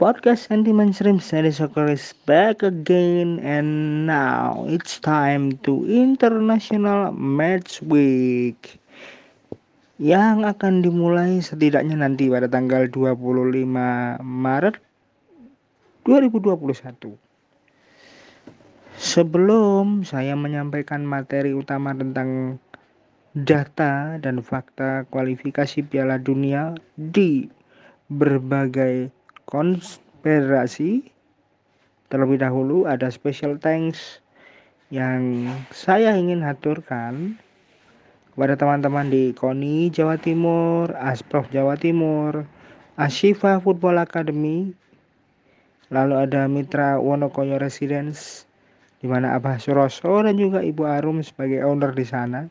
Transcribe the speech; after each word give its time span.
Podcast 0.00 0.48
Sentiment 0.48 0.96
Stream 0.96 1.20
Series 1.20 1.60
Soccer 1.60 1.84
is 1.92 2.16
back 2.24 2.64
again 2.64 3.36
and 3.44 3.68
now 4.08 4.64
it's 4.64 4.96
time 4.96 5.60
to 5.60 5.84
International 5.84 7.12
Match 7.12 7.84
Week 7.84 8.80
yang 10.00 10.48
akan 10.48 10.80
dimulai 10.80 11.44
setidaknya 11.44 12.00
nanti 12.00 12.32
pada 12.32 12.48
tanggal 12.48 12.88
25 12.88 14.24
Maret 14.24 14.80
2021. 16.08 17.12
Sebelum 18.96 20.08
saya 20.08 20.32
menyampaikan 20.32 21.04
materi 21.04 21.52
utama 21.52 21.92
tentang 21.92 22.56
data 23.36 24.16
dan 24.16 24.40
fakta 24.40 25.04
kualifikasi 25.12 25.84
Piala 25.84 26.16
Dunia 26.16 26.72
di 26.96 27.52
berbagai 28.08 29.19
konspirasi 29.50 31.10
terlebih 32.08 32.38
dahulu 32.38 32.86
ada 32.86 33.10
special 33.10 33.58
thanks 33.58 34.22
yang 34.90 35.46
saya 35.70 36.14
ingin 36.14 36.42
haturkan 36.42 37.38
kepada 38.34 38.54
teman-teman 38.56 39.10
di 39.10 39.30
KONI 39.34 39.90
Jawa 39.94 40.16
Timur, 40.18 40.90
Asprof 40.96 41.50
Jawa 41.50 41.76
Timur, 41.76 42.46
Ashifa 42.98 43.60
Football 43.62 44.02
Academy, 44.02 44.74
lalu 45.94 46.14
ada 46.18 46.46
Mitra 46.46 46.98
Wonokoyo 46.98 47.58
Residence, 47.58 48.46
di 49.02 49.06
mana 49.10 49.36
Abah 49.36 49.58
Suroso 49.58 50.24
dan 50.24 50.38
juga 50.38 50.62
Ibu 50.64 50.82
Arum 50.86 51.22
sebagai 51.22 51.62
owner 51.66 51.94
di 51.94 52.06
sana. 52.06 52.46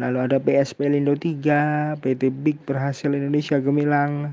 Lalu 0.00 0.18
ada 0.24 0.36
PSP 0.40 0.88
Lindo 0.88 1.12
3, 1.12 2.00
PT 2.00 2.32
Big 2.42 2.56
Berhasil 2.64 3.12
Indonesia 3.12 3.60
Gemilang, 3.60 4.32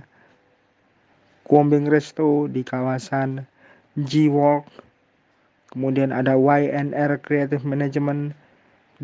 Kuombing 1.49 1.89
Resto 1.89 2.45
di 2.45 2.61
kawasan 2.61 3.41
G-Walk. 3.97 4.69
Kemudian 5.73 6.13
ada 6.13 6.37
YNR 6.37 7.17
Creative 7.25 7.65
Management, 7.65 8.37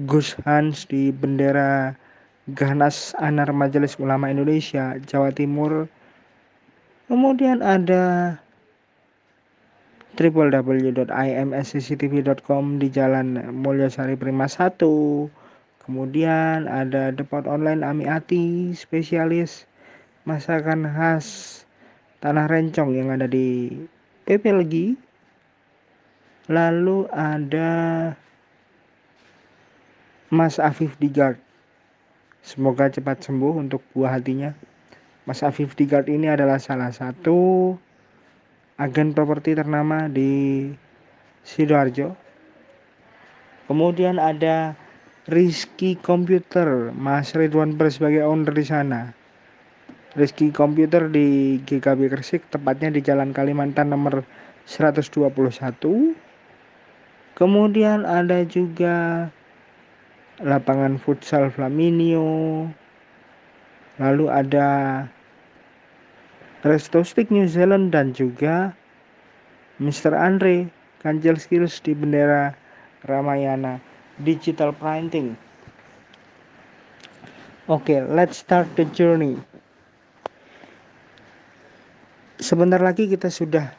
Gus 0.06 0.38
Hans 0.46 0.86
di 0.86 1.10
bendera 1.10 1.98
Ganas 2.54 3.18
Anar 3.18 3.50
Majelis 3.50 3.98
Ulama 3.98 4.30
Indonesia 4.30 4.94
Jawa 5.10 5.34
Timur. 5.34 5.90
Kemudian 7.10 7.66
ada 7.66 8.38
www.imscctv.com 10.14 12.64
di 12.78 12.94
Jalan 12.94 13.42
Mulyasari 13.58 14.14
Prima 14.14 14.46
1. 14.46 14.78
Kemudian 15.82 16.70
ada 16.70 17.10
Depot 17.10 17.50
Online 17.50 17.82
Amiati 17.82 18.70
spesialis 18.78 19.66
masakan 20.30 20.86
khas 20.86 21.65
Tanah 22.26 22.50
Rencong 22.50 22.90
yang 22.98 23.14
ada 23.14 23.30
di 23.30 23.70
Pepelgi. 24.26 24.98
Lalu 26.50 27.06
ada 27.14 27.70
Mas 30.34 30.58
Afif 30.58 30.98
Digard. 30.98 31.38
Semoga 32.42 32.90
cepat 32.90 33.22
sembuh 33.22 33.62
untuk 33.62 33.86
buah 33.94 34.18
hatinya. 34.18 34.58
Mas 35.30 35.46
Afif 35.46 35.78
Digard 35.78 36.10
ini 36.10 36.26
adalah 36.26 36.58
salah 36.58 36.90
satu 36.90 37.78
agen 38.82 39.14
properti 39.14 39.54
ternama 39.54 40.10
di 40.10 40.74
Sidoarjo. 41.46 42.18
Kemudian 43.70 44.18
ada 44.18 44.74
Rizky 45.30 45.94
Komputer, 45.94 46.90
Mas 46.90 47.38
Ridwan 47.38 47.78
Pres 47.78 48.02
sebagai 48.02 48.26
owner 48.26 48.50
di 48.50 48.66
sana. 48.66 49.14
Rizky 50.16 50.48
Komputer 50.48 51.12
di 51.12 51.60
GKB 51.68 52.08
Gresik, 52.08 52.48
tepatnya 52.48 52.88
di 52.88 53.04
Jalan 53.04 53.36
Kalimantan 53.36 53.92
nomor 53.92 54.24
121. 54.64 55.20
Kemudian 57.36 58.08
ada 58.08 58.40
juga 58.48 59.28
lapangan 60.40 60.96
futsal 60.96 61.52
Flaminio. 61.52 62.64
Lalu 64.00 64.26
ada 64.32 64.68
Resto 66.64 67.04
Stick 67.04 67.28
New 67.28 67.52
Zealand 67.52 67.92
dan 67.92 68.16
juga 68.16 68.72
Mr. 69.84 70.16
Andre 70.16 70.72
Kanjel 71.04 71.36
Skills 71.36 71.84
di 71.84 71.92
bendera 71.92 72.56
Ramayana 73.04 73.84
Digital 74.24 74.72
Printing. 74.72 75.36
Oke, 77.68 77.92
okay, 77.92 78.00
let's 78.00 78.40
start 78.40 78.72
the 78.80 78.88
journey 78.96 79.36
sebentar 82.36 82.84
lagi 82.84 83.08
kita 83.08 83.32
sudah 83.32 83.72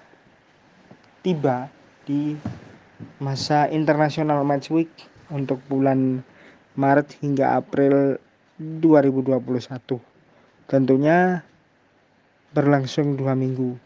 tiba 1.20 1.68
di 2.08 2.32
masa 3.20 3.68
internasional 3.68 4.40
match 4.48 4.72
week 4.72 4.88
untuk 5.28 5.60
bulan 5.68 6.24
Maret 6.76 7.20
hingga 7.20 7.60
April 7.60 8.16
2021 8.56 10.00
tentunya 10.72 11.44
berlangsung 12.56 13.20
dua 13.20 13.36
minggu. 13.36 13.76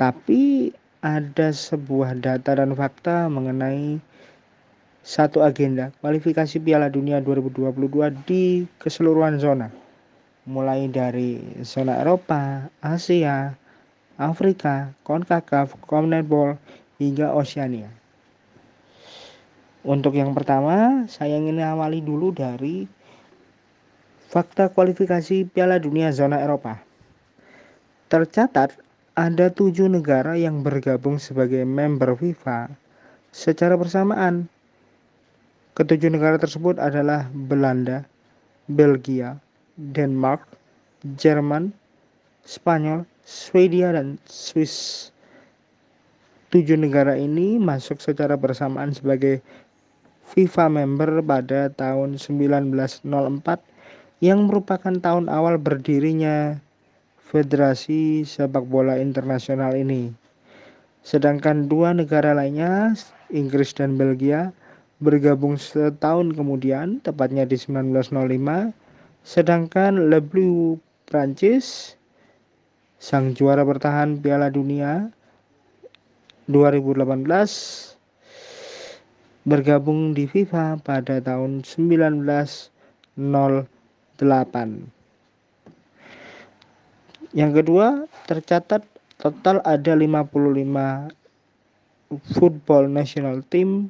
Tapi 0.00 0.72
ada 1.04 1.52
sebuah 1.52 2.16
data 2.16 2.56
dan 2.56 2.72
fakta 2.72 3.28
mengenai 3.28 4.00
satu 5.04 5.44
agenda 5.44 5.92
kualifikasi 6.00 6.56
Piala 6.62 6.88
Dunia 6.88 7.20
2022 7.20 7.76
di 8.24 8.64
keseluruhan 8.80 9.36
zona 9.36 9.81
mulai 10.42 10.90
dari 10.90 11.38
zona 11.62 12.02
Eropa, 12.02 12.66
Asia, 12.82 13.54
Afrika, 14.18 14.90
CONCACAF, 15.06 15.78
CONMEBOL, 15.86 16.58
hingga 16.98 17.34
Oceania. 17.34 17.90
Untuk 19.82 20.14
yang 20.14 20.30
pertama, 20.30 21.06
saya 21.10 21.34
ingin 21.34 21.58
awali 21.58 21.98
dulu 21.98 22.30
dari 22.30 22.86
fakta 24.30 24.70
kualifikasi 24.70 25.42
Piala 25.50 25.82
Dunia 25.82 26.14
zona 26.14 26.38
Eropa. 26.38 26.78
Tercatat 28.06 28.78
ada 29.12 29.46
tujuh 29.50 29.90
negara 29.90 30.38
yang 30.38 30.62
bergabung 30.62 31.18
sebagai 31.18 31.66
member 31.66 32.14
FIFA 32.14 32.70
secara 33.34 33.74
bersamaan. 33.74 34.46
Ketujuh 35.74 36.12
negara 36.12 36.36
tersebut 36.38 36.78
adalah 36.78 37.26
Belanda, 37.32 38.04
Belgia, 38.68 39.40
Denmark, 39.90 40.46
Jerman, 41.18 41.74
Spanyol, 42.46 43.02
Swedia, 43.26 43.90
dan 43.90 44.22
Swiss. 44.30 45.10
Tujuh 46.54 46.78
negara 46.78 47.18
ini 47.18 47.58
masuk 47.58 47.98
secara 47.98 48.38
bersamaan 48.38 48.94
sebagai 48.94 49.42
FIFA 50.30 50.70
member 50.70 51.18
pada 51.26 51.66
tahun 51.74 52.22
1904 52.22 53.02
yang 54.22 54.46
merupakan 54.46 54.94
tahun 54.94 55.26
awal 55.26 55.58
berdirinya 55.58 56.62
Federasi 57.32 58.22
Sepak 58.22 58.68
Bola 58.68 59.00
Internasional 59.00 59.74
ini. 59.74 60.14
Sedangkan 61.02 61.66
dua 61.66 61.90
negara 61.90 62.30
lainnya, 62.36 62.94
Inggris 63.32 63.74
dan 63.74 63.98
Belgia, 63.98 64.54
bergabung 65.02 65.58
setahun 65.58 66.36
kemudian, 66.38 67.02
tepatnya 67.02 67.42
di 67.42 67.58
1905 67.58 68.70
Sedangkan 69.22 70.10
Le 70.10 70.18
Bleu 70.18 70.82
Prancis 71.06 71.94
sang 72.98 73.34
juara 73.38 73.62
bertahan 73.62 74.18
Piala 74.18 74.50
Dunia 74.50 75.10
2018 76.50 77.22
bergabung 79.42 80.14
di 80.14 80.26
FIFA 80.30 80.82
pada 80.82 81.18
tahun 81.22 81.62
1908. 81.66 83.18
Yang 87.32 87.52
kedua, 87.62 88.06
tercatat 88.26 88.82
total 89.22 89.62
ada 89.62 89.94
55 89.94 91.14
football 92.36 92.90
national 92.90 93.46
team 93.46 93.88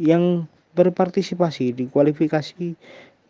yang 0.00 0.46
berpartisipasi 0.74 1.70
di 1.70 1.84
kualifikasi 1.86 2.74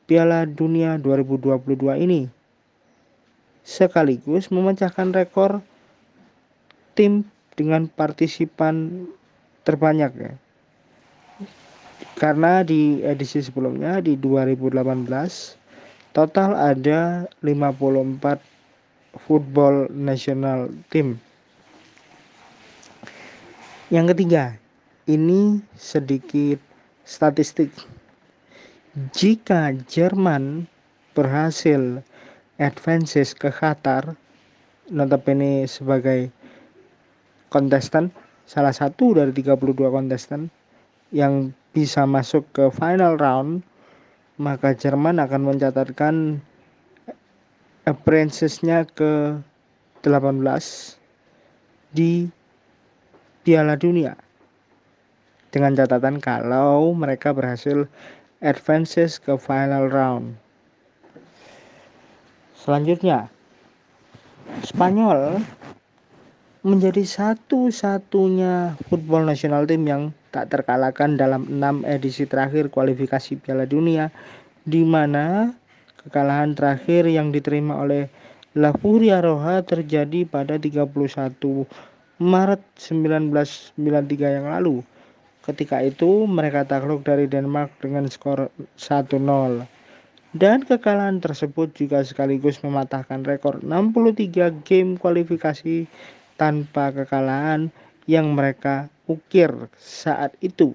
Piala 0.05 0.45
Dunia 0.45 1.01
2022 1.01 2.05
ini 2.05 2.29
sekaligus 3.65 4.53
memecahkan 4.53 5.17
rekor 5.17 5.65
tim 6.93 7.25
dengan 7.56 7.89
partisipan 7.89 9.09
terbanyak 9.65 10.12
ya. 10.12 10.33
Karena 12.21 12.61
di 12.61 13.01
edisi 13.01 13.41
sebelumnya 13.41 14.05
di 14.05 14.21
2018 14.21 15.09
total 16.12 16.53
ada 16.53 17.25
54 17.41 18.39
football 19.25 19.89
national 19.89 20.69
team. 20.93 21.17
Yang 23.89 24.07
ketiga, 24.12 24.45
ini 25.09 25.65
sedikit 25.81 26.61
statistik 27.09 27.73
jika 28.94 29.75
Jerman 29.91 30.70
berhasil 31.19 31.99
advances 32.62 33.35
ke 33.35 33.50
Qatar 33.50 34.14
notabene 34.87 35.67
sebagai 35.67 36.31
kontestan 37.50 38.14
salah 38.46 38.70
satu 38.70 39.19
dari 39.19 39.35
32 39.35 39.91
kontestan 39.91 40.46
yang 41.11 41.50
bisa 41.75 42.06
masuk 42.06 42.46
ke 42.55 42.70
final 42.70 43.19
round 43.19 43.67
maka 44.38 44.79
Jerman 44.79 45.19
akan 45.19 45.43
mencatatkan 45.43 46.38
appearances-nya 47.90 48.87
ke 48.87 49.43
18 50.06 50.38
di 51.94 52.31
Piala 53.43 53.75
Dunia. 53.75 54.14
Dengan 55.55 55.79
catatan 55.79 56.19
kalau 56.19 56.90
mereka 56.99 57.31
berhasil 57.31 57.87
advances 58.44 59.17
ke 59.17 59.41
final 59.41 59.88
round. 59.88 60.37
Selanjutnya, 62.52 63.32
Spanyol 64.61 65.41
menjadi 66.64 67.05
satu-satunya 67.05 68.76
football 68.88 69.29
nasional 69.29 69.69
tim 69.69 69.85
yang 69.85 70.02
tak 70.32 70.49
terkalahkan 70.49 71.17
dalam 71.20 71.44
enam 71.49 71.85
edisi 71.85 72.25
terakhir 72.25 72.73
kualifikasi 72.73 73.37
Piala 73.41 73.69
Dunia 73.69 74.08
di 74.64 74.81
mana 74.81 75.52
kekalahan 76.00 76.56
terakhir 76.56 77.05
yang 77.08 77.32
diterima 77.32 77.85
oleh 77.85 78.08
La 78.56 78.73
Furia 78.73 79.20
Roja 79.20 79.61
terjadi 79.61 80.25
pada 80.25 80.56
31 80.56 80.88
Maret 82.23 82.62
1993 82.81 84.37
yang 84.40 84.47
lalu. 84.49 84.81
Ketika 85.44 85.85
itu 85.85 86.25
mereka 86.25 86.64
takluk 86.64 87.05
dari 87.05 87.29
Denmark 87.29 87.76
dengan 87.85 88.08
skor 88.08 88.49
1-0. 88.81 89.69
Dan 90.35 90.67
kekalahan 90.67 91.20
tersebut 91.20 91.76
juga 91.76 92.00
sekaligus 92.02 92.64
mematahkan 92.64 93.23
rekor 93.23 93.61
63 93.61 94.64
game 94.64 94.96
kualifikasi 94.99 95.87
tanpa 96.41 96.91
kekalahan 96.91 97.70
yang 98.08 98.32
mereka 98.35 98.88
ukir 99.06 99.52
saat 99.76 100.32
itu. 100.41 100.73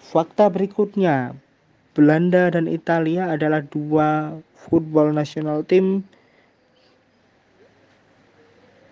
Fakta 0.00 0.48
berikutnya, 0.48 1.36
Belanda 1.92 2.48
dan 2.48 2.64
Italia 2.66 3.28
adalah 3.36 3.60
dua 3.60 4.40
football 4.56 5.12
nasional 5.12 5.60
tim 5.68 6.00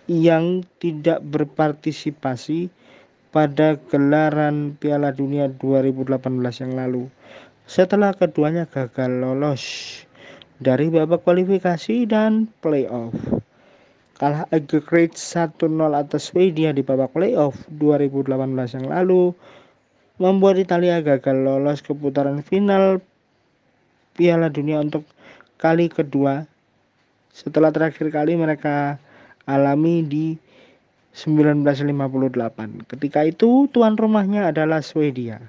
yang 0.07 0.63
tidak 0.79 1.19
berpartisipasi 1.27 2.71
pada 3.31 3.79
gelaran 3.91 4.75
Piala 4.79 5.11
Dunia 5.11 5.51
2018 5.51 6.17
yang 6.63 6.73
lalu. 6.75 7.03
Setelah 7.67 8.15
keduanya 8.15 8.63
gagal 8.67 9.11
lolos 9.11 9.63
dari 10.57 10.89
babak 10.89 11.21
kualifikasi 11.21 12.09
dan 12.09 12.49
playoff 12.65 13.13
kalah 14.17 14.49
aggregate 14.49 15.13
1-0 15.13 15.61
atas 15.93 16.33
Swedia 16.33 16.73
di 16.73 16.81
babak 16.81 17.13
playoff 17.13 17.53
2018 17.69 18.33
yang 18.81 18.85
lalu 18.89 19.29
membuat 20.17 20.57
Italia 20.57 20.97
gagal 21.05 21.37
lolos 21.37 21.85
ke 21.85 21.93
putaran 21.93 22.41
final 22.41 22.97
Piala 24.17 24.49
Dunia 24.49 24.81
untuk 24.81 25.05
kali 25.61 25.93
kedua 25.93 26.49
setelah 27.29 27.69
terakhir 27.69 28.09
kali 28.09 28.33
mereka 28.33 28.97
alami 29.45 30.01
di 30.01 30.25
1958. 31.17 32.85
Ketika 32.85 33.25
itu 33.25 33.65
tuan 33.73 33.97
rumahnya 33.97 34.53
adalah 34.53 34.85
Swedia. 34.85 35.41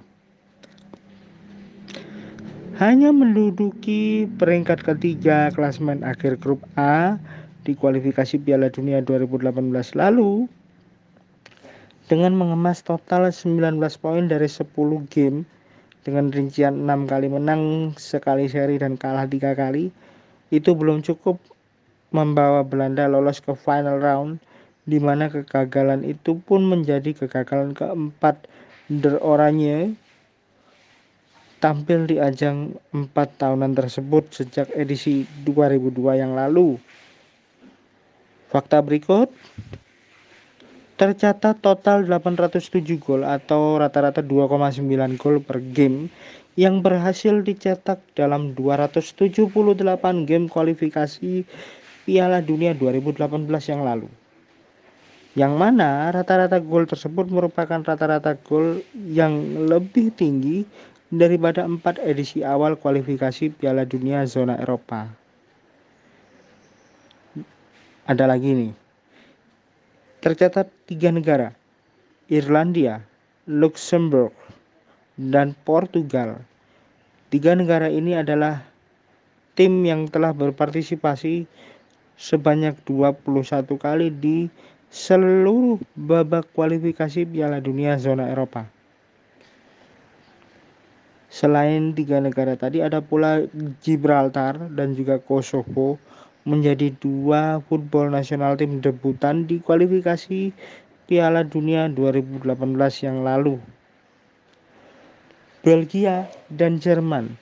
Hanya 2.80 3.12
menduduki 3.12 4.24
peringkat 4.40 4.80
ketiga 4.80 5.52
klasmen 5.52 6.00
akhir 6.00 6.40
grup 6.40 6.64
A 6.80 7.20
di 7.68 7.76
kualifikasi 7.76 8.40
Piala 8.40 8.72
Dunia 8.72 9.04
2018 9.04 9.52
lalu 9.92 10.48
dengan 12.08 12.32
mengemas 12.32 12.80
total 12.80 13.28
19 13.28 13.76
poin 14.00 14.24
dari 14.24 14.48
10 14.48 14.72
game 15.12 15.44
dengan 16.00 16.32
rincian 16.32 16.88
6 16.88 17.12
kali 17.12 17.28
menang, 17.28 17.92
sekali 18.00 18.48
seri 18.48 18.80
dan 18.80 18.96
kalah 18.96 19.28
3 19.28 19.52
kali 19.52 19.92
itu 20.48 20.70
belum 20.72 21.04
cukup 21.04 21.36
membawa 22.16 22.64
Belanda 22.64 23.04
lolos 23.04 23.44
ke 23.44 23.52
final 23.52 24.00
round 24.00 24.40
di 24.88 24.96
mana 24.96 25.28
kegagalan 25.28 26.00
itu 26.00 26.40
pun 26.40 26.64
menjadi 26.64 27.12
kegagalan 27.12 27.76
keempat 27.76 28.48
Der 28.88 29.20
Oranje 29.20 29.92
tampil 31.60 32.08
di 32.08 32.16
ajang 32.16 32.72
4 32.96 33.12
tahunan 33.12 33.76
tersebut 33.76 34.32
sejak 34.32 34.72
edisi 34.72 35.28
2002 35.44 35.92
yang 36.16 36.32
lalu. 36.32 36.80
Fakta 38.48 38.80
berikut 38.80 39.28
tercatat 40.96 41.60
total 41.60 42.08
807 42.08 42.96
gol 42.96 43.22
atau 43.28 43.76
rata-rata 43.76 44.24
2,9 44.24 44.80
gol 45.20 45.36
per 45.44 45.60
game 45.60 46.08
yang 46.56 46.80
berhasil 46.80 47.44
dicetak 47.44 48.00
dalam 48.16 48.56
278 48.56 49.52
game 50.24 50.48
kualifikasi 50.48 51.44
Piala 52.08 52.40
Dunia 52.40 52.72
2018 52.72 53.20
yang 53.68 53.84
lalu. 53.84 54.08
Yang 55.38 55.54
mana 55.54 56.10
rata-rata 56.10 56.58
gol 56.58 56.90
tersebut 56.90 57.30
merupakan 57.30 57.78
rata-rata 57.78 58.34
gol 58.42 58.82
yang 59.06 59.64
lebih 59.70 60.10
tinggi 60.10 60.66
daripada 61.14 61.62
empat 61.62 62.02
edisi 62.02 62.42
awal 62.42 62.74
kualifikasi 62.74 63.54
Piala 63.54 63.86
Dunia 63.86 64.26
zona 64.26 64.58
Eropa 64.58 65.06
ada 68.08 68.24
lagi 68.24 68.56
nih. 68.56 68.72
Tercatat 70.24 70.72
tiga 70.88 71.12
negara, 71.12 71.52
Irlandia, 72.32 73.04
Luxembourg, 73.44 74.32
dan 75.20 75.52
Portugal. 75.68 76.40
Tiga 77.28 77.52
negara 77.52 77.92
ini 77.92 78.16
adalah 78.16 78.64
tim 79.52 79.84
yang 79.84 80.08
telah 80.08 80.32
berpartisipasi 80.32 81.44
sebanyak 82.16 82.80
21 82.88 83.68
kali 83.76 84.08
di 84.08 84.48
seluruh 84.88 85.76
babak 85.92 86.48
kualifikasi 86.56 87.28
Piala 87.28 87.60
Dunia 87.60 88.00
zona 88.00 88.32
Eropa. 88.32 88.64
Selain 91.28 91.92
tiga 91.92 92.24
negara 92.24 92.56
tadi 92.56 92.80
ada 92.80 93.04
pula 93.04 93.44
Gibraltar 93.84 94.56
dan 94.72 94.96
juga 94.96 95.20
Kosovo 95.20 96.00
menjadi 96.48 96.88
dua 96.96 97.60
football 97.68 98.08
nasional 98.08 98.56
tim 98.56 98.80
debutan 98.80 99.44
di 99.44 99.60
kualifikasi 99.60 100.56
Piala 101.04 101.44
Dunia 101.44 101.92
2018 101.92 102.48
yang 103.04 103.20
lalu. 103.20 103.60
Belgia 105.60 106.24
dan 106.48 106.80
Jerman 106.80 107.36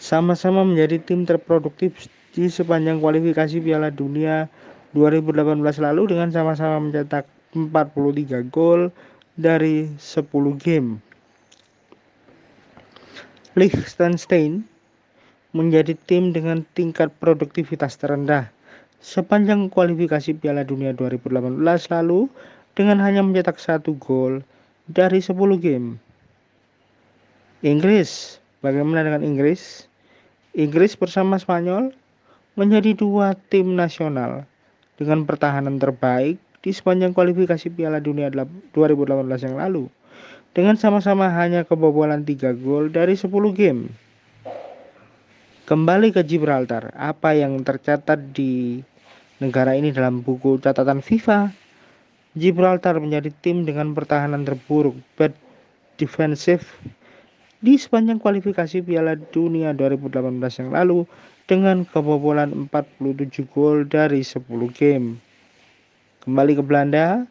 sama-sama 0.00 0.64
menjadi 0.64 0.96
tim 0.96 1.28
terproduktif 1.28 2.08
di 2.32 2.48
sepanjang 2.48 3.04
kualifikasi 3.04 3.60
Piala 3.60 3.92
Dunia 3.92 4.48
2018 4.90 5.62
lalu 5.78 6.02
dengan 6.10 6.34
sama-sama 6.34 6.82
mencetak 6.82 7.26
43 7.54 8.50
gol 8.50 8.90
dari 9.38 9.86
10 9.94 10.26
game. 10.58 10.98
Liechtenstein 13.54 14.66
menjadi 15.54 15.94
tim 16.06 16.30
dengan 16.34 16.62
tingkat 16.74 17.10
produktivitas 17.18 17.98
terendah 17.98 18.50
sepanjang 19.02 19.70
kualifikasi 19.70 20.36
Piala 20.38 20.62
Dunia 20.62 20.94
2018 20.94 21.58
lalu 21.90 22.30
dengan 22.74 23.02
hanya 23.02 23.22
mencetak 23.22 23.58
satu 23.58 23.94
gol 23.98 24.42
dari 24.86 25.18
10 25.18 25.34
game. 25.58 25.98
Inggris, 27.62 28.40
bagaimana 28.64 29.04
dengan 29.04 29.22
Inggris? 29.22 29.86
Inggris 30.54 30.98
bersama 30.98 31.38
Spanyol 31.38 31.94
menjadi 32.58 32.98
dua 32.98 33.38
tim 33.52 33.78
nasional 33.78 34.50
dengan 35.00 35.24
pertahanan 35.24 35.80
terbaik 35.80 36.36
di 36.60 36.70
sepanjang 36.76 37.16
kualifikasi 37.16 37.72
Piala 37.72 38.04
Dunia 38.04 38.28
2018 38.28 38.76
yang 39.48 39.56
lalu 39.56 39.88
dengan 40.52 40.76
sama-sama 40.76 41.32
hanya 41.32 41.64
kebobolan 41.64 42.28
3 42.28 42.52
gol 42.60 42.92
dari 42.92 43.16
10 43.16 43.32
game. 43.56 43.88
Kembali 45.64 46.12
ke 46.12 46.20
Gibraltar, 46.26 46.92
apa 46.98 47.32
yang 47.32 47.62
tercatat 47.64 48.34
di 48.34 48.82
negara 49.40 49.72
ini 49.78 49.94
dalam 49.94 50.20
buku 50.20 50.60
catatan 50.60 51.00
FIFA? 51.00 51.54
Gibraltar 52.34 52.98
menjadi 52.98 53.30
tim 53.42 53.62
dengan 53.62 53.94
pertahanan 53.94 54.44
terburuk, 54.44 54.98
bad 55.14 55.34
defensive 55.98 56.66
di 57.62 57.78
sepanjang 57.78 58.18
kualifikasi 58.18 58.82
Piala 58.82 59.14
Dunia 59.18 59.70
2018 59.74 60.60
yang 60.60 60.70
lalu 60.74 61.06
dengan 61.50 61.82
kebobolan 61.82 62.70
47 62.70 63.42
gol 63.50 63.82
dari 63.82 64.22
10 64.22 64.46
game. 64.70 65.18
Kembali 66.22 66.54
ke 66.54 66.62
Belanda, 66.62 67.26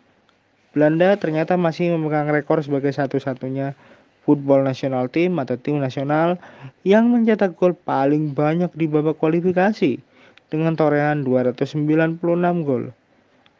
Belanda 0.75 1.15
ternyata 1.15 1.55
masih 1.55 1.95
memegang 1.95 2.27
rekor 2.27 2.59
sebagai 2.59 2.91
satu-satunya 2.91 3.79
football 4.27 4.67
nasional 4.67 5.07
tim 5.07 5.39
atau 5.39 5.55
tim 5.55 5.79
nasional 5.79 6.35
yang 6.83 7.07
mencetak 7.07 7.55
gol 7.55 7.71
paling 7.71 8.35
banyak 8.35 8.67
di 8.75 8.91
babak 8.91 9.15
kualifikasi 9.23 10.03
dengan 10.51 10.75
torehan 10.75 11.23
296 11.23 12.19
gol. 12.67 12.91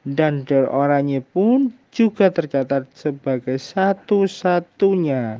Dan 0.03 0.43
Der 0.43 0.67
Oranye 0.67 1.23
pun 1.23 1.71
juga 1.95 2.35
tercatat 2.35 2.83
sebagai 2.91 3.55
satu-satunya 3.55 5.39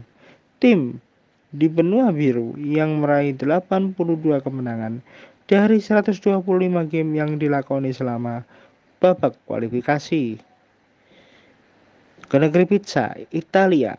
tim 0.64 1.04
di 1.50 1.66
benua 1.66 2.14
biru 2.14 2.54
yang 2.58 3.02
meraih 3.02 3.34
82 3.34 3.98
kemenangan 4.46 5.02
dari 5.50 5.82
125 5.82 6.46
game 6.86 7.12
yang 7.18 7.42
dilakoni 7.42 7.90
selama 7.90 8.46
babak 9.02 9.34
kualifikasi. 9.50 10.38
Ke 12.30 12.38
negeri 12.38 12.66
pizza, 12.70 13.18
Italia. 13.34 13.98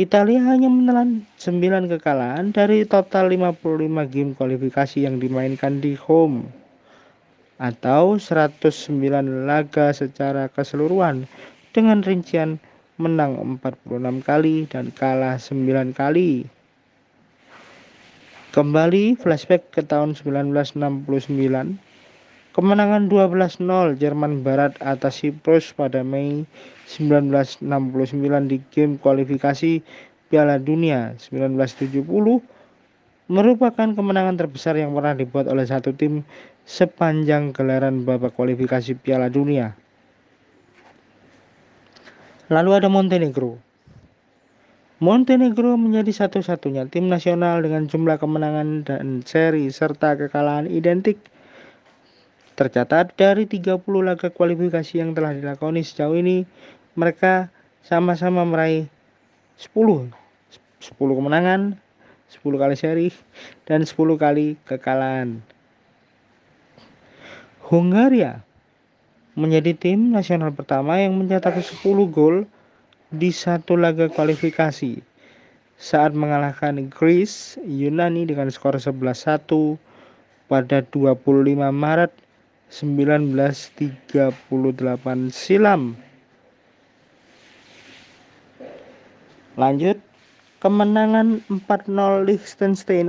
Italia 0.00 0.40
hanya 0.50 0.66
menelan 0.66 1.22
9 1.38 1.86
kekalahan 1.86 2.50
dari 2.50 2.82
total 2.88 3.30
55 3.30 4.10
game 4.10 4.34
kualifikasi 4.34 5.06
yang 5.06 5.22
dimainkan 5.22 5.78
di 5.78 5.94
home 5.94 6.50
atau 7.60 8.16
109 8.16 8.96
laga 9.44 9.92
secara 9.92 10.48
keseluruhan 10.48 11.28
dengan 11.76 12.00
rincian 12.00 12.56
menang 13.00 13.40
46 13.64 14.20
kali 14.20 14.68
dan 14.68 14.92
kalah 14.92 15.40
9 15.40 15.96
kali. 15.96 16.44
Kembali 18.52 19.16
flashback 19.16 19.72
ke 19.72 19.80
tahun 19.80 20.12
1969 20.12 21.80
Kemenangan 22.50 23.06
12-0 23.06 23.94
Jerman 23.94 24.42
Barat 24.42 24.74
atas 24.82 25.22
Siprus 25.22 25.70
pada 25.70 26.02
Mei 26.02 26.44
1969 26.90 27.62
di 28.50 28.58
game 28.74 28.98
kualifikasi 28.98 29.80
Piala 30.26 30.58
Dunia 30.58 31.14
1970 31.14 32.02
merupakan 33.30 33.88
kemenangan 33.94 34.34
terbesar 34.34 34.74
yang 34.74 34.92
pernah 34.98 35.14
dibuat 35.14 35.46
oleh 35.46 35.62
satu 35.62 35.94
tim 35.94 36.26
sepanjang 36.68 37.54
gelaran 37.54 38.02
babak 38.02 38.34
kualifikasi 38.34 38.98
Piala 38.98 39.32
Dunia. 39.32 39.79
Lalu 42.50 42.70
ada 42.82 42.88
Montenegro. 42.90 43.56
Montenegro 45.00 45.80
menjadi 45.80 46.12
satu-satunya 46.12 46.90
tim 46.90 47.08
nasional 47.08 47.64
dengan 47.64 47.88
jumlah 47.88 48.20
kemenangan 48.20 48.84
dan 48.84 49.24
seri 49.24 49.72
serta 49.72 50.18
kekalahan 50.18 50.68
identik 50.68 51.16
Tercatat 52.60 53.16
dari 53.16 53.48
30 53.48 53.80
laga 54.04 54.28
kualifikasi 54.28 55.00
yang 55.00 55.16
telah 55.16 55.32
dilakoni 55.32 55.80
sejauh 55.80 56.12
ini, 56.12 56.44
mereka 56.92 57.48
sama-sama 57.80 58.44
meraih 58.44 58.84
10 59.56 60.12
10 60.84 60.92
kemenangan, 60.92 61.80
10 62.28 62.60
kali 62.60 62.76
seri 62.76 63.08
dan 63.64 63.88
10 63.88 63.96
kali 64.20 64.60
kekalahan. 64.68 65.40
Hungaria 67.64 68.44
menjadi 69.40 69.72
tim 69.72 70.12
nasional 70.12 70.52
pertama 70.52 71.00
yang 71.00 71.16
mencetak 71.16 71.56
10 71.56 71.80
gol 72.12 72.44
di 73.08 73.32
satu 73.32 73.74
laga 73.74 74.12
kualifikasi 74.12 75.00
saat 75.80 76.12
mengalahkan 76.12 76.92
Greece 76.92 77.56
Yunani 77.64 78.28
dengan 78.28 78.52
skor 78.52 78.76
11-1 78.76 79.80
pada 80.52 80.84
25 80.92 81.16
Maret 81.72 82.12
1938 82.68 84.36
silam. 85.32 85.96
Lanjut, 89.56 89.96
kemenangan 90.60 91.40
4-0 91.48 92.28
Liechtenstein 92.28 93.08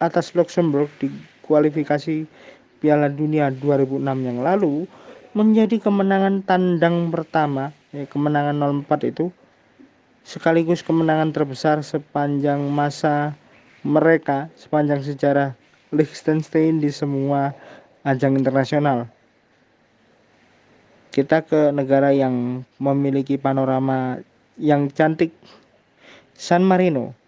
atas 0.00 0.26
Luxembourg 0.32 0.88
di 0.98 1.12
kualifikasi 1.44 2.24
Piala 2.80 3.12
Dunia 3.12 3.52
2006 3.52 4.00
yang 4.02 4.40
lalu 4.40 4.88
menjadi 5.30 5.78
kemenangan 5.78 6.42
tandang 6.42 7.14
pertama, 7.14 7.70
ya, 7.94 8.06
kemenangan 8.10 8.84
0-4 8.86 9.14
itu 9.14 9.30
sekaligus 10.26 10.82
kemenangan 10.84 11.32
terbesar 11.32 11.80
sepanjang 11.80 12.60
masa 12.68 13.34
mereka 13.86 14.52
sepanjang 14.58 15.00
sejarah 15.00 15.56
Liechtenstein 15.90 16.78
di 16.78 16.92
semua 16.92 17.56
ajang 18.04 18.36
internasional. 18.38 19.08
Kita 21.10 21.42
ke 21.42 21.74
negara 21.74 22.14
yang 22.14 22.62
memiliki 22.78 23.34
panorama 23.34 24.22
yang 24.54 24.86
cantik, 24.94 25.34
San 26.38 26.62
Marino. 26.62 27.18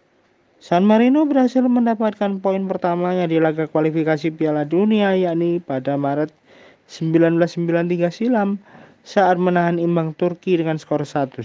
San 0.62 0.86
Marino 0.86 1.26
berhasil 1.26 1.66
mendapatkan 1.66 2.38
poin 2.38 2.62
pertamanya 2.70 3.26
di 3.26 3.42
laga 3.42 3.66
kualifikasi 3.66 4.30
Piala 4.30 4.62
Dunia 4.62 5.18
yakni 5.18 5.58
pada 5.58 5.98
Maret 5.98 6.30
1993 6.90 8.10
silam 8.10 8.58
saat 9.02 9.38
menahan 9.38 9.82
imbang 9.82 10.14
Turki 10.14 10.58
dengan 10.58 10.78
skor 10.78 11.02
1-1 11.02 11.42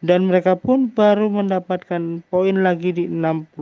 dan 0.00 0.30
mereka 0.30 0.54
pun 0.54 0.88
baru 0.94 1.28
mendapatkan 1.28 2.22
poin 2.32 2.56
lagi 2.62 2.94
di 2.94 3.04
61 3.10 3.54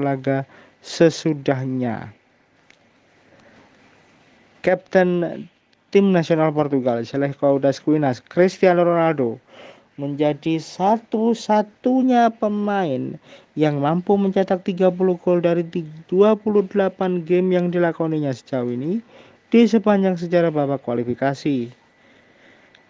laga 0.00 0.48
sesudahnya. 0.80 2.10
Kapten 4.64 5.44
tim 5.92 6.10
nasional 6.10 6.50
Portugal, 6.50 7.04
Coudas 7.36 7.78
Quinas, 7.78 8.24
Cristiano 8.24 8.82
Ronaldo 8.82 9.36
menjadi 9.94 10.58
satu-satunya 10.58 12.34
pemain 12.34 13.14
yang 13.54 13.78
mampu 13.78 14.18
mencetak 14.18 14.66
30 14.66 14.90
gol 15.22 15.38
dari 15.38 15.62
28 16.10 16.10
game 17.22 17.48
yang 17.54 17.70
dilakoninya 17.70 18.34
sejauh 18.34 18.74
ini 18.74 18.98
di 19.54 19.70
sepanjang 19.70 20.18
sejarah 20.18 20.50
babak 20.50 20.82
kualifikasi. 20.82 21.70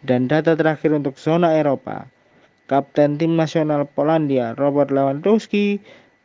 Dan 0.01 0.33
data 0.33 0.57
terakhir 0.57 0.97
untuk 0.97 1.21
zona 1.21 1.53
Eropa, 1.61 2.09
Kapten 2.73 3.21
tim 3.21 3.37
nasional 3.37 3.85
Polandia 3.85 4.57
Robert 4.57 4.89
Lewandowski 4.89 5.77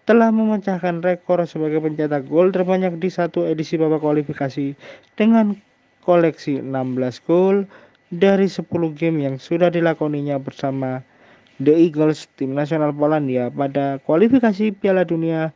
telah 0.07 0.31
memecahkan 0.31 1.03
rekor 1.03 1.43
sebagai 1.43 1.83
pencetak 1.83 2.31
gol 2.31 2.55
terbanyak 2.55 2.95
di 3.03 3.11
satu 3.11 3.43
edisi 3.51 3.75
babak 3.75 3.99
kualifikasi 3.99 4.79
dengan 5.19 5.59
koleksi 6.07 6.63
16 6.63 7.27
gol 7.27 7.67
dari 8.07 8.47
10 8.47 8.63
game 8.95 9.27
yang 9.27 9.35
sudah 9.35 9.67
dilakoninya 9.67 10.39
bersama 10.39 11.03
The 11.59 11.75
Eagles 11.75 12.31
tim 12.39 12.55
nasional 12.55 12.95
Polandia 12.95 13.51
pada 13.51 13.99
kualifikasi 14.07 14.71
Piala 14.71 15.03
Dunia 15.03 15.51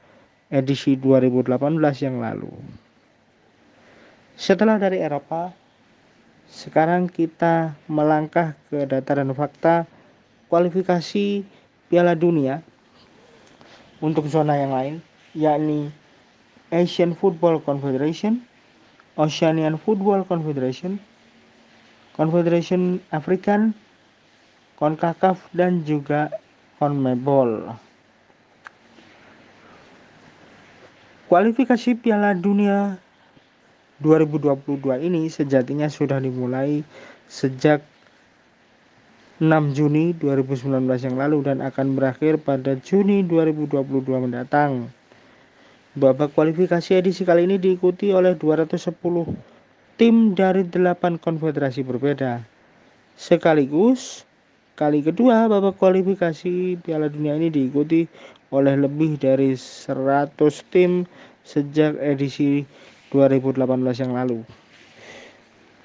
edisi 0.52 1.00
2018 1.00 1.56
yang 2.04 2.20
lalu. 2.20 2.83
Setelah 4.34 4.82
dari 4.82 4.98
Eropa, 4.98 5.54
sekarang 6.50 7.06
kita 7.06 7.78
melangkah 7.86 8.58
ke 8.70 8.86
data 8.90 9.22
dan 9.22 9.30
fakta 9.34 9.86
kualifikasi 10.50 11.46
Piala 11.90 12.18
Dunia 12.18 12.66
untuk 14.02 14.26
zona 14.26 14.58
yang 14.58 14.74
lain, 14.74 14.96
yakni 15.38 15.94
Asian 16.74 17.14
Football 17.14 17.62
Confederation, 17.62 18.42
Oceanian 19.14 19.78
Football 19.78 20.26
Confederation, 20.26 20.98
Confederation 22.18 22.98
African, 23.14 23.78
CONCACAF, 24.82 25.38
dan 25.54 25.86
juga 25.86 26.34
CONMEBOL. 26.82 27.78
Kualifikasi 31.30 31.98
Piala 32.02 32.34
Dunia 32.34 32.98
2022 34.04 35.00
ini 35.00 35.32
sejatinya 35.32 35.88
sudah 35.88 36.20
dimulai 36.20 36.84
sejak 37.32 37.80
6 39.42 39.50
Juni 39.74 40.14
2019 40.20 40.86
yang 41.04 41.16
lalu 41.18 41.42
dan 41.48 41.64
akan 41.64 41.98
berakhir 41.98 42.38
pada 42.38 42.78
Juni 42.84 43.26
2022 43.26 43.84
mendatang. 44.20 44.92
Babak 45.96 46.36
kualifikasi 46.38 47.00
edisi 47.00 47.24
kali 47.26 47.48
ini 47.48 47.58
diikuti 47.58 48.14
oleh 48.14 48.36
210 48.36 48.92
tim 49.98 50.16
dari 50.38 50.66
8 50.66 51.18
konfederasi 51.18 51.82
berbeda. 51.82 52.46
Sekaligus 53.14 54.26
kali 54.74 55.06
kedua 55.06 55.46
babak 55.46 55.78
kualifikasi 55.78 56.82
Piala 56.82 57.10
Dunia 57.10 57.38
ini 57.38 57.54
diikuti 57.54 58.10
oleh 58.50 58.74
lebih 58.78 59.18
dari 59.22 59.54
100 59.54 60.34
tim 60.70 61.06
sejak 61.46 61.98
edisi 62.02 62.66
2018 63.14 63.62
yang 64.02 64.18
lalu. 64.18 64.42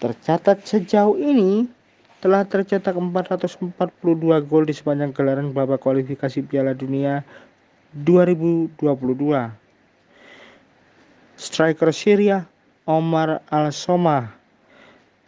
Tercatat 0.00 0.64
sejauh 0.64 1.20
ini 1.20 1.68
telah 2.25 2.49
tercetak 2.49 2.97
442 2.97 3.76
gol 4.49 4.64
di 4.64 4.75
sepanjang 4.75 5.12
gelaran 5.12 5.52
babak 5.52 5.85
kualifikasi 5.85 6.40
Piala 6.49 6.73
Dunia 6.73 7.23
2022. 7.92 8.80
Striker 11.38 11.94
Syria 11.94 12.49
Omar 12.88 13.44
Al-Somah 13.52 14.35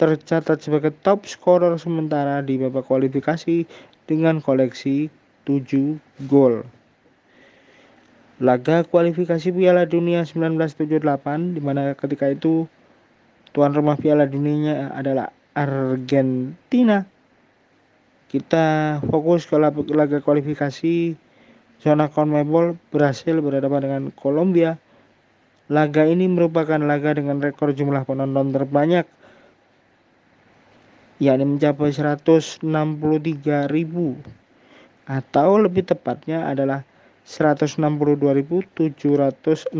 tercatat 0.00 0.64
sebagai 0.64 0.96
top 1.04 1.28
scorer 1.28 1.76
sementara 1.76 2.40
di 2.40 2.56
babak 2.56 2.88
kualifikasi 2.88 3.68
dengan 4.08 4.40
koleksi 4.40 5.12
7 5.44 6.00
gol. 6.24 6.64
Laga 8.40 8.88
kualifikasi 8.88 9.52
Piala 9.52 9.84
Dunia 9.84 10.24
1978 10.24 11.52
di 11.52 11.60
mana 11.60 11.92
ketika 11.92 12.32
itu 12.32 12.64
tuan 13.52 13.76
rumah 13.76 14.00
Piala 14.00 14.24
Dunia 14.24 14.88
adalah 14.96 15.28
Argentina. 15.52 17.04
Kita 18.32 18.96
fokus 19.04 19.44
ke 19.44 19.60
laga 19.60 20.24
kualifikasi 20.24 21.12
zona 21.84 22.08
CONMEBOL 22.08 22.80
berhasil 22.88 23.36
berhadapan 23.44 23.80
dengan 23.84 24.02
Kolombia. 24.16 24.80
Laga 25.68 26.08
ini 26.08 26.24
merupakan 26.24 26.80
laga 26.80 27.12
dengan 27.12 27.44
rekor 27.44 27.76
jumlah 27.76 28.08
penonton 28.08 28.56
terbanyak 28.56 29.04
yakni 31.20 31.44
mencapai 31.44 31.92
163.000 31.92 32.64
atau 35.04 35.48
lebih 35.60 35.84
tepatnya 35.84 36.48
adalah 36.48 36.88
162.764 37.28 39.76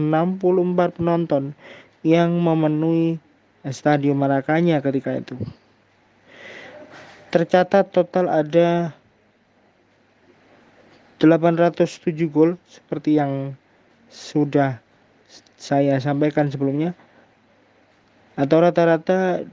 penonton 0.97 1.53
yang 2.01 2.33
memenuhi 2.41 3.21
Stadion 3.69 4.17
Marakanya 4.17 4.81
ketika 4.81 5.21
itu. 5.21 5.37
Tercatat 7.31 7.93
total 7.93 8.27
ada 8.27 8.97
807 11.21 12.33
gol 12.33 12.57
seperti 12.65 13.21
yang 13.21 13.53
sudah 14.09 14.81
saya 15.61 16.01
sampaikan 16.01 16.49
sebelumnya 16.49 16.97
atau 18.41 18.65
rata-rata 18.65 19.45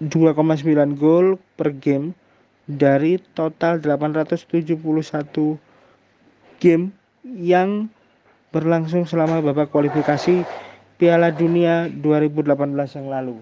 2,9 0.00 0.64
gol 0.96 1.36
per 1.60 1.76
game 1.76 2.16
dari 2.64 3.20
total 3.36 3.84
871 3.84 4.48
game 6.58 6.94
yang 7.24 7.90
berlangsung 8.54 9.04
selama 9.04 9.42
babak 9.42 9.70
kualifikasi 9.70 10.42
Piala 10.98 11.30
Dunia 11.30 11.86
2018 11.90 12.98
yang 12.98 13.08
lalu. 13.08 13.36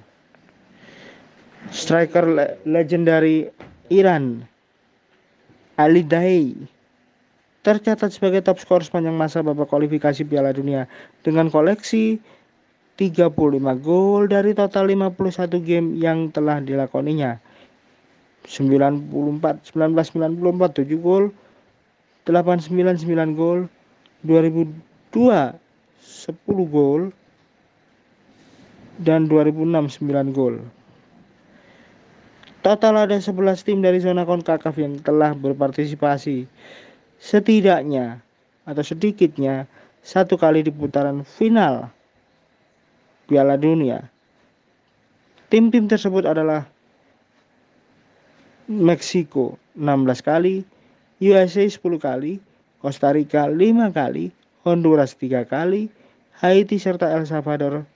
Striker 1.73 2.25
le 2.30 2.46
legendari 2.62 3.50
Iran 3.90 4.46
Ali 5.75 6.06
Daei 6.06 6.54
tercatat 7.66 8.14
sebagai 8.14 8.46
top 8.46 8.62
skor 8.62 8.87
sepanjang 8.87 9.18
masa 9.18 9.42
babak 9.42 9.66
kualifikasi 9.66 10.23
Piala 10.23 10.54
Dunia 10.54 10.87
dengan 11.26 11.50
koleksi 11.50 12.23
35 12.96 13.35
gol 13.85 14.30
dari 14.30 14.56
total 14.56 14.88
51 14.88 15.50
game 15.61 16.00
yang 16.00 16.32
telah 16.32 16.62
dilakoninya. 16.62 17.37
94 18.46 19.75
1994 19.75 20.87
7 20.87 20.96
gol, 21.02 21.35
899 22.26 23.38
gol, 23.38 23.71
2002 24.26 24.75
10 25.14 26.35
gol 26.66 27.14
dan 28.99 29.30
2006 29.30 30.02
9 30.02 30.35
gol. 30.35 30.59
Total 32.66 33.06
ada 33.06 33.14
11 33.14 33.62
tim 33.62 33.78
dari 33.78 34.02
zona 34.02 34.26
CONCACAF 34.26 34.75
yang 34.75 34.99
telah 34.99 35.38
berpartisipasi 35.38 36.50
setidaknya 37.23 38.18
atau 38.66 38.83
sedikitnya 38.83 39.71
satu 40.02 40.35
kali 40.35 40.66
di 40.66 40.75
putaran 40.75 41.23
final 41.23 41.95
Piala 43.30 43.54
Dunia. 43.54 44.02
Tim-tim 45.47 45.87
tersebut 45.87 46.26
adalah 46.26 46.66
Meksiko 48.66 49.54
16 49.78 50.26
kali, 50.26 50.66
USA 51.16 51.64
10 51.64 51.80
kali, 51.96 52.37
Costa 52.85 53.12
Rica 53.16 53.49
5 53.49 53.56
kali, 53.96 54.28
Honduras 54.68 55.16
3 55.16 55.49
kali, 55.49 55.88
Haiti 56.44 56.76
serta 56.76 57.08
El 57.16 57.25
Salvador, 57.25 57.88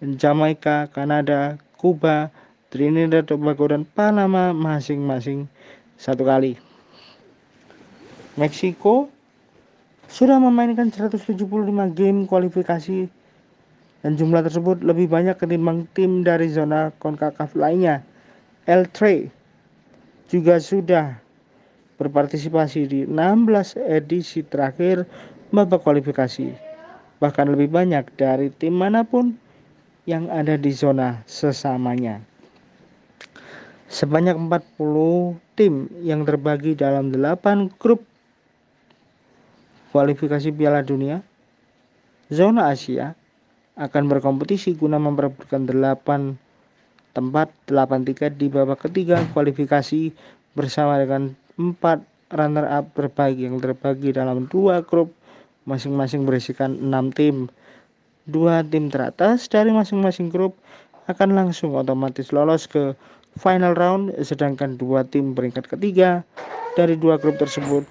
Jamaika, 0.00 0.88
Kanada, 0.88 1.60
Kuba, 1.76 2.32
Trinidad 2.72 3.28
Tobago 3.28 3.68
dan 3.68 3.84
Panama 3.84 4.56
masing-masing 4.56 5.44
satu 6.00 6.24
kali. 6.24 6.56
Meksiko 8.40 9.12
sudah 10.08 10.40
memainkan 10.40 10.88
175 10.88 11.44
game 11.92 12.24
kualifikasi 12.24 13.08
dan 14.04 14.12
jumlah 14.14 14.44
tersebut 14.44 14.80
lebih 14.80 15.08
banyak 15.08 15.36
ketimbang 15.36 15.84
tim 15.92 16.24
dari 16.24 16.48
zona 16.48 16.92
CONCACAF 17.00 17.52
lainnya. 17.56 18.04
El 18.64 18.88
Tre 18.92 19.28
juga 20.28 20.60
sudah 20.60 21.25
berpartisipasi 21.96 22.80
di 22.88 23.00
16 23.08 23.76
edisi 23.88 24.44
terakhir 24.44 25.08
babak 25.50 25.82
kualifikasi. 25.82 26.52
Bahkan 27.20 27.46
lebih 27.48 27.72
banyak 27.72 28.04
dari 28.20 28.52
tim 28.52 28.76
mana 28.76 29.02
pun 29.02 29.36
yang 30.04 30.28
ada 30.28 30.54
di 30.60 30.70
zona 30.70 31.24
sesamanya. 31.24 32.20
Sebanyak 33.88 34.36
40 34.36 35.38
tim 35.56 35.88
yang 36.02 36.26
terbagi 36.26 36.76
dalam 36.76 37.14
8 37.14 37.72
grup 37.80 38.04
kualifikasi 39.94 40.52
Piala 40.52 40.84
Dunia, 40.84 41.24
zona 42.28 42.68
Asia, 42.68 43.16
akan 43.76 44.08
berkompetisi 44.08 44.76
guna 44.76 45.00
memperebutkan 45.00 45.64
8 45.68 46.36
tempat 47.16 47.48
8 47.68 48.08
tiket 48.08 48.36
di 48.36 48.52
babak 48.52 48.84
ketiga 48.88 49.24
kualifikasi 49.32 50.12
bersama 50.52 51.00
dengan 51.00 51.32
4 51.58 52.36
runner 52.36 52.66
up 52.68 52.92
terbaik 52.92 53.40
yang 53.40 53.56
terbagi 53.58 54.12
dalam 54.12 54.48
dua 54.48 54.84
grup 54.84 55.12
masing-masing 55.64 56.28
berisikan 56.28 56.76
6 56.78 57.16
tim. 57.16 57.36
Dua 58.26 58.66
tim 58.66 58.90
teratas 58.90 59.46
dari 59.46 59.70
masing-masing 59.70 60.30
grup 60.30 60.58
akan 61.06 61.38
langsung 61.38 61.78
otomatis 61.78 62.34
lolos 62.34 62.66
ke 62.66 62.98
final 63.36 63.76
round 63.76 64.10
sedangkan 64.24 64.80
dua 64.80 65.04
tim 65.06 65.36
peringkat 65.36 65.68
ketiga 65.68 66.24
dari 66.74 66.96
dua 66.96 67.20
grup 67.20 67.36
tersebut 67.36 67.84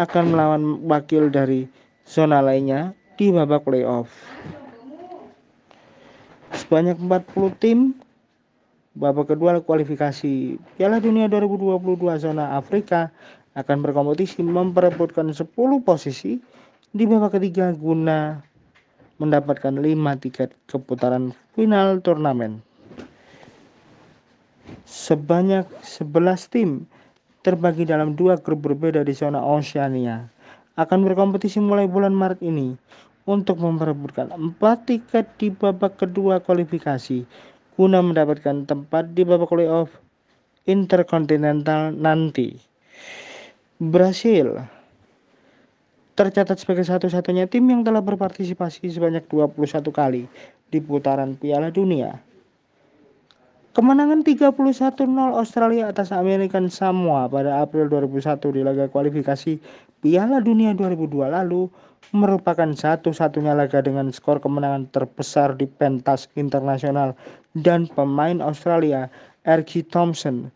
akan 0.00 0.32
melawan 0.32 0.62
wakil 0.88 1.28
dari 1.28 1.68
zona 2.08 2.40
lainnya 2.40 2.96
di 3.20 3.28
babak 3.30 3.68
playoff 3.68 4.08
sebanyak 6.56 6.96
40 6.98 7.62
tim 7.62 7.78
babak 8.98 9.30
kedua 9.30 9.62
kualifikasi 9.62 10.58
Piala 10.74 10.98
Dunia 10.98 11.30
2022 11.30 12.18
zona 12.18 12.58
Afrika 12.58 13.14
akan 13.54 13.86
berkompetisi 13.86 14.42
memperebutkan 14.42 15.30
10 15.30 15.46
posisi 15.86 16.42
di 16.90 17.04
babak 17.06 17.38
ketiga 17.38 17.70
guna 17.78 18.42
mendapatkan 19.22 19.70
5 19.70 20.22
tiket 20.22 20.50
ke 20.66 20.76
putaran 20.82 21.30
final 21.54 22.02
turnamen. 22.02 22.58
Sebanyak 24.82 25.70
11 25.86 26.50
tim 26.50 26.70
terbagi 27.46 27.86
dalam 27.86 28.18
dua 28.18 28.34
grup 28.34 28.66
berbeda 28.66 29.06
di 29.06 29.14
zona 29.14 29.38
Oceania 29.38 30.26
akan 30.74 31.06
berkompetisi 31.06 31.62
mulai 31.62 31.86
bulan 31.86 32.12
Maret 32.12 32.42
ini 32.42 32.74
untuk 33.30 33.62
memperebutkan 33.62 34.34
empat 34.34 34.90
tiket 34.90 35.26
di 35.38 35.54
babak 35.54 36.00
kedua 36.02 36.42
kualifikasi 36.42 37.22
guna 37.78 38.02
mendapatkan 38.02 38.66
tempat 38.66 39.14
di 39.14 39.22
babak 39.22 39.54
playoff 39.54 39.94
interkontinental 40.66 41.94
nanti. 41.94 42.58
Brasil 43.78 44.58
tercatat 46.18 46.58
sebagai 46.58 46.82
satu-satunya 46.82 47.46
tim 47.46 47.62
yang 47.70 47.86
telah 47.86 48.02
berpartisipasi 48.02 48.90
sebanyak 48.90 49.30
21 49.30 49.54
kali 49.94 50.26
di 50.74 50.78
putaran 50.82 51.38
Piala 51.38 51.70
Dunia. 51.70 52.18
Kemenangan 53.78 54.26
31-0 54.26 54.58
Australia 55.38 55.86
atas 55.86 56.10
American 56.10 56.66
Samoa 56.66 57.30
pada 57.30 57.62
April 57.62 57.86
2001 57.86 58.42
di 58.50 58.66
laga 58.66 58.90
kualifikasi 58.90 59.62
Piala 60.02 60.42
Dunia 60.42 60.74
2002 60.74 61.30
lalu 61.30 61.70
merupakan 62.10 62.66
satu-satunya 62.66 63.54
laga 63.54 63.78
dengan 63.78 64.10
skor 64.10 64.42
kemenangan 64.42 64.90
terbesar 64.90 65.54
di 65.54 65.70
pentas 65.70 66.26
internasional 66.34 67.14
dan 67.64 67.90
pemain 67.90 68.38
Australia 68.42 69.10
R.G. 69.46 69.88
Thompson 69.88 70.52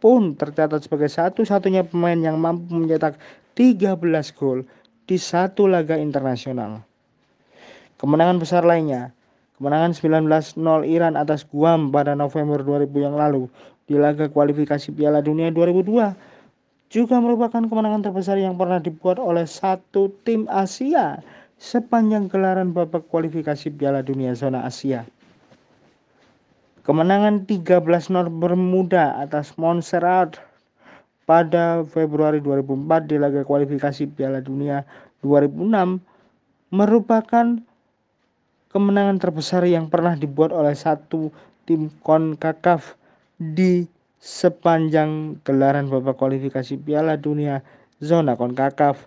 pun 0.00 0.32
tercatat 0.32 0.88
sebagai 0.88 1.12
satu-satunya 1.12 1.84
pemain 1.84 2.16
yang 2.16 2.40
mampu 2.40 2.72
mencetak 2.72 3.20
13 3.54 4.00
gol 4.38 4.64
di 5.04 5.20
satu 5.20 5.68
laga 5.68 6.00
internasional. 6.00 6.80
Kemenangan 8.00 8.40
besar 8.40 8.64
lainnya, 8.64 9.12
kemenangan 9.60 9.92
19-0 9.92 10.56
Iran 10.88 11.20
atas 11.20 11.44
Guam 11.44 11.92
pada 11.92 12.16
November 12.16 12.64
2000 12.64 12.88
yang 12.96 13.16
lalu 13.20 13.44
di 13.84 14.00
laga 14.00 14.30
kualifikasi 14.32 14.88
Piala 14.96 15.20
Dunia 15.20 15.52
2002 15.52 16.30
juga 16.90 17.16
merupakan 17.22 17.62
kemenangan 17.62 18.08
terbesar 18.08 18.40
yang 18.40 18.56
pernah 18.56 18.80
dibuat 18.82 19.20
oleh 19.20 19.44
satu 19.44 20.10
tim 20.24 20.48
Asia 20.48 21.20
sepanjang 21.60 22.26
gelaran 22.32 22.72
babak 22.72 23.04
kualifikasi 23.12 23.68
Piala 23.76 24.00
Dunia 24.00 24.32
zona 24.32 24.64
Asia. 24.64 25.04
Kemenangan 26.90 27.46
13-0 27.46 28.34
Bermuda 28.34 29.22
atas 29.22 29.54
Montserrat 29.54 30.42
pada 31.22 31.86
Februari 31.86 32.42
2004 32.42 33.06
di 33.06 33.14
laga 33.14 33.46
kualifikasi 33.46 34.10
Piala 34.10 34.42
Dunia 34.42 34.82
2006 35.22 35.70
merupakan 36.74 37.62
kemenangan 38.74 39.22
terbesar 39.22 39.62
yang 39.70 39.86
pernah 39.86 40.18
dibuat 40.18 40.50
oleh 40.50 40.74
satu 40.74 41.30
tim 41.62 41.94
CONCACAF 42.02 42.98
di 43.38 43.86
sepanjang 44.18 45.38
gelaran 45.46 45.86
babak 45.86 46.18
kualifikasi 46.18 46.74
Piala 46.74 47.14
Dunia 47.14 47.62
zona 48.02 48.34
CONCACAF. 48.34 48.98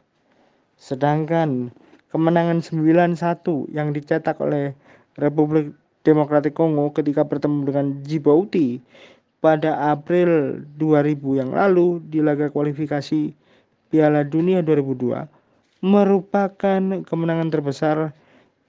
Sedangkan 0.80 1.76
kemenangan 2.15 2.63
9-1 2.63 3.76
yang 3.76 3.91
dicetak 3.91 4.39
oleh 4.39 4.72
Republik 5.19 5.76
Demokratik 6.04 6.52
Kongo 6.52 6.92
ketika 6.92 7.24
bertemu 7.24 7.60
dengan 7.63 7.86
Djibouti 8.04 8.84
pada 9.39 9.92
April 9.92 10.63
2000 10.80 11.39
yang 11.39 11.52
lalu 11.56 12.04
di 12.08 12.20
laga 12.20 12.52
kualifikasi 12.52 13.32
Piala 13.88 14.24
Dunia 14.28 14.60
2002 14.63 15.84
merupakan 15.84 16.82
kemenangan 17.04 17.50
terbesar 17.52 18.16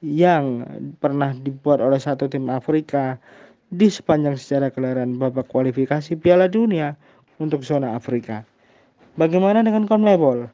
yang 0.02 0.66
pernah 0.98 1.30
dibuat 1.30 1.78
oleh 1.78 2.02
satu 2.02 2.26
tim 2.26 2.50
Afrika 2.50 3.16
di 3.70 3.86
sepanjang 3.86 4.34
sejarah 4.34 4.70
gelaran 4.74 5.16
babak 5.18 5.46
kualifikasi 5.46 6.18
Piala 6.18 6.50
Dunia 6.50 6.98
untuk 7.38 7.62
zona 7.62 7.94
Afrika. 7.94 8.42
Bagaimana 9.14 9.62
dengan 9.62 9.86
CONMEBOL? 9.86 10.50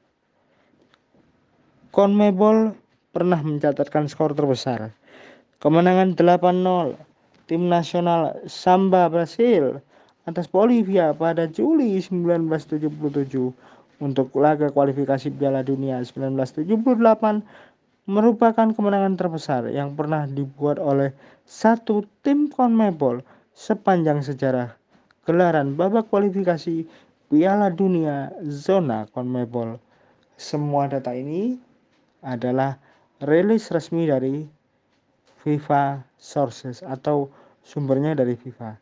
CONMEBOL 1.90 2.76
pernah 3.10 3.40
mencatatkan 3.42 4.06
skor 4.06 4.36
terbesar. 4.36 4.92
Kemenangan 5.60 6.16
8-0 6.16 6.96
tim 7.44 7.68
nasional 7.68 8.32
Samba 8.48 9.12
Brasil 9.12 9.76
atas 10.24 10.48
Bolivia 10.48 11.12
pada 11.12 11.44
Juli 11.44 12.00
1977 12.00 12.88
untuk 14.00 14.32
laga 14.40 14.72
kualifikasi 14.72 15.28
Piala 15.36 15.60
Dunia 15.60 16.00
1978 16.00 16.88
merupakan 18.08 18.72
kemenangan 18.72 19.20
terbesar 19.20 19.68
yang 19.68 19.92
pernah 19.92 20.24
dibuat 20.24 20.80
oleh 20.80 21.12
satu 21.44 22.08
tim 22.24 22.48
CONMEBOL 22.48 23.20
sepanjang 23.52 24.24
sejarah 24.24 24.72
gelaran 25.28 25.76
babak 25.76 26.08
kualifikasi 26.08 26.88
Piala 27.28 27.68
Dunia 27.68 28.32
zona 28.48 29.04
CONMEBOL. 29.12 29.76
Semua 30.40 30.88
data 30.88 31.12
ini 31.12 31.60
adalah 32.24 32.80
rilis 33.20 33.68
resmi 33.68 34.08
dari 34.08 34.59
FIFA 35.40 36.04
Sources 36.20 36.84
atau 36.84 37.32
sumbernya 37.64 38.16
dari 38.16 38.36
FIFA. 38.36 38.76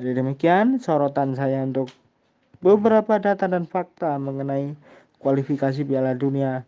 Jadi 0.00 0.10
demikian 0.16 0.80
sorotan 0.80 1.36
saya 1.36 1.64
untuk 1.64 1.92
beberapa 2.64 3.20
data 3.20 3.44
dan 3.48 3.68
fakta 3.68 4.16
mengenai 4.16 4.72
kualifikasi 5.20 5.84
Piala 5.84 6.16
Dunia 6.16 6.64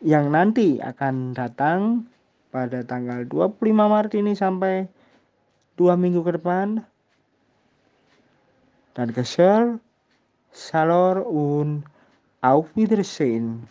yang 0.00 0.32
nanti 0.32 0.80
akan 0.80 1.36
datang 1.36 2.08
pada 2.50 2.82
tanggal 2.82 3.24
25 3.28 3.60
Maret 3.76 4.12
ini 4.16 4.32
sampai 4.32 4.88
dua 5.76 5.94
minggu 5.94 6.24
ke 6.24 6.40
depan 6.40 6.82
dan 8.96 9.08
ke 9.14 9.22
Salor 10.50 11.22
und 11.22 11.86
auf 12.42 12.66
Wiedersehen. 12.74 13.70